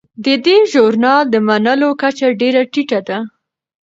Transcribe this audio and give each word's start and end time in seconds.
د 0.25 0.27
دې 0.45 0.57
ژورنال 0.71 1.23
د 1.29 1.35
منلو 1.47 1.89
کچه 2.01 2.27
ډیره 2.41 2.61
ټیټه 2.73 2.99
ده. 3.07 3.17